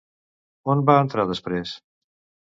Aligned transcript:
On 0.73 0.79
va 0.89 0.95
entrar 1.01 1.25
després? 1.31 1.75